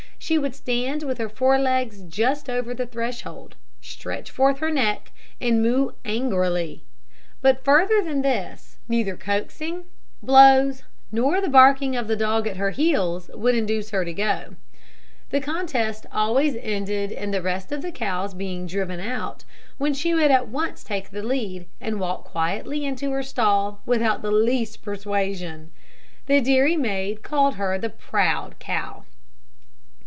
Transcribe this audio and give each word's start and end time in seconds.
She 0.31 0.37
would 0.37 0.55
stand 0.55 1.01
with 1.03 1.17
her 1.17 1.27
fore 1.27 1.59
legs 1.59 2.03
just 2.07 2.47
over 2.49 2.73
the 2.73 2.85
threshold, 2.85 3.55
stretch 3.81 4.29
forth 4.31 4.59
her 4.59 4.69
neck, 4.71 5.11
and 5.41 5.61
moo 5.63 5.91
angrily; 6.05 6.83
but 7.41 7.65
further 7.65 8.01
than 8.03 8.21
this, 8.21 8.77
neither 8.87 9.17
coaxing, 9.17 9.85
blows, 10.23 10.83
nor 11.11 11.41
the 11.41 11.49
barking 11.49 11.95
of 11.97 12.07
the 12.07 12.15
dog 12.15 12.45
at 12.47 12.55
her 12.55 12.69
heels, 12.69 13.29
would 13.33 13.55
induce 13.55 13.89
her 13.89 14.05
to 14.05 14.13
go. 14.13 14.55
The 15.31 15.41
contest 15.41 16.05
always 16.13 16.55
ended 16.55 17.11
in 17.11 17.31
the 17.31 17.41
rest 17.41 17.71
of 17.73 17.81
the 17.81 17.91
cows 17.91 18.33
being 18.35 18.67
driven 18.67 18.99
out; 19.01 19.43
when 19.79 19.93
she 19.93 20.13
would 20.13 20.31
at 20.31 20.47
once 20.47 20.83
take 20.83 21.09
the 21.09 21.23
lead, 21.23 21.65
and 21.81 21.99
walk 21.99 22.23
quietly 22.25 22.85
into 22.85 23.11
her 23.11 23.23
stall 23.23 23.81
without 23.87 24.21
the 24.21 24.31
least 24.31 24.81
persuasion. 24.83 25.71
The 26.27 26.39
dairy 26.39 26.77
maid 26.77 27.21
called 27.23 27.55
her 27.55 27.77
the 27.79 27.89
Proud 27.89 28.59
Cow. 28.59 29.03